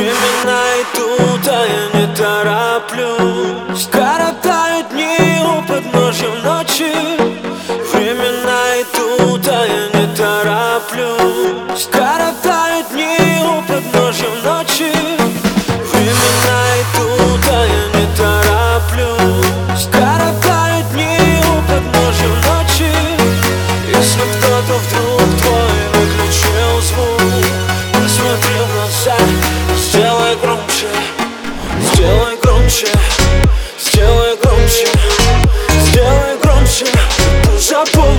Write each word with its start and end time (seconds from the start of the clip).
Времена 0.00 0.62
идут, 0.80 1.46
а 1.46 1.66
я 1.66 2.00
не 2.00 2.06
тороплюсь. 2.16 3.86
Коротают 3.92 4.88
дни 4.92 5.42
у 5.44 5.60
подножья 5.68 6.30
ночи. 6.42 6.94
Времена 7.92 8.80
идут, 8.80 9.46
а 9.46 9.66
я 9.66 10.00
не 10.00 10.06
тороплюсь. 10.16 11.86
Коротают 11.92 12.88
дни 12.92 13.44
у 13.44 13.60
подножья 13.70 14.30
ночи. 14.42 14.90
Времена 15.92 16.58
идут, 16.80 17.44
а 17.50 17.66
я 17.66 17.84
не 18.00 18.06
тороплюсь. 18.16 19.86
Коротают 19.92 20.90
дни 20.94 21.42
у 21.44 21.60
подножья 21.68 22.30
ночи. 22.48 22.90
Если 23.86 24.22
кто-то 24.38 24.78
вдруг 24.78 25.19
Já 37.58 37.84
pô. 37.92 38.09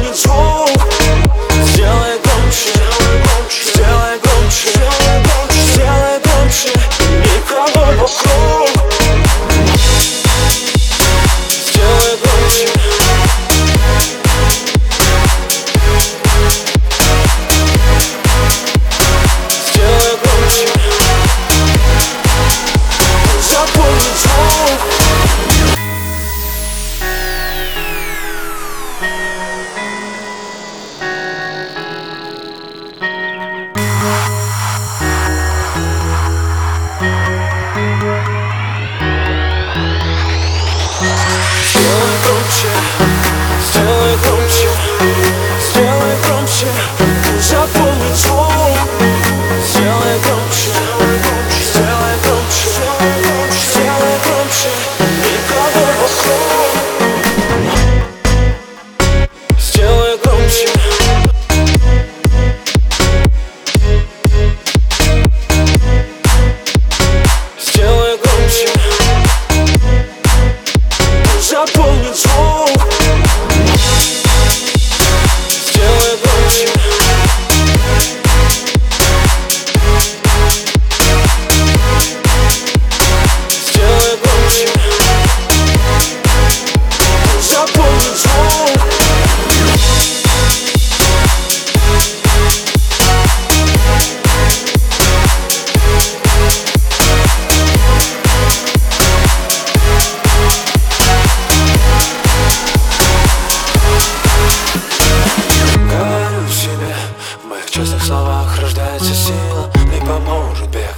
Рождается 109.12 109.14
сила 109.14 109.72
Не 109.92 110.00
поможет 110.06 110.70
бег. 110.70 110.96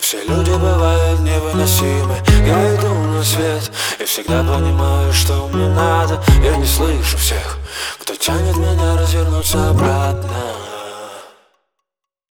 Все 0.00 0.22
люди 0.24 0.50
бывают 0.50 1.20
невыносимы. 1.20 2.16
Я 2.46 2.76
иду 2.76 2.94
на 2.94 3.24
свет 3.24 3.70
и 3.98 4.04
всегда 4.04 4.42
понимаю, 4.42 5.12
что 5.12 5.48
мне 5.48 5.68
надо. 5.68 6.22
Я 6.42 6.56
не 6.56 6.66
слышу 6.66 7.16
всех, 7.16 7.58
кто 8.00 8.14
тянет 8.14 8.56
меня 8.56 8.96
развернуться 8.98 9.70
обратно 9.70 10.73